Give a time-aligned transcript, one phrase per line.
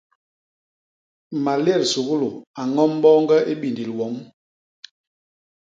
[1.43, 4.15] Malét suglu a ñom boñge i bindil wom.